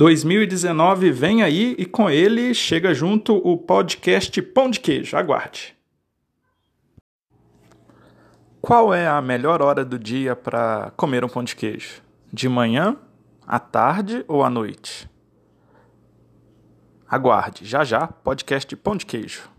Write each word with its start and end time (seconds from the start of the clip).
2019 0.00 1.12
vem 1.12 1.42
aí 1.42 1.76
e 1.76 1.84
com 1.84 2.08
ele 2.08 2.54
chega 2.54 2.94
junto 2.94 3.36
o 3.36 3.58
podcast 3.58 4.40
Pão 4.40 4.70
de 4.70 4.80
Queijo. 4.80 5.14
Aguarde. 5.14 5.76
Qual 8.62 8.94
é 8.94 9.06
a 9.06 9.20
melhor 9.20 9.60
hora 9.60 9.84
do 9.84 9.98
dia 9.98 10.34
para 10.34 10.90
comer 10.96 11.22
um 11.22 11.28
pão 11.28 11.44
de 11.44 11.54
queijo? 11.54 12.00
De 12.32 12.48
manhã, 12.48 12.96
à 13.46 13.58
tarde 13.58 14.24
ou 14.26 14.42
à 14.42 14.48
noite? 14.48 15.06
Aguarde, 17.06 17.66
já 17.66 17.84
já, 17.84 18.06
podcast 18.06 18.74
Pão 18.76 18.96
de 18.96 19.04
Queijo. 19.04 19.50